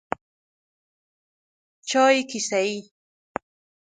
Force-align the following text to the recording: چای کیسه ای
چای 1.89 2.17
کیسه 2.29 2.57
ای 2.65 2.79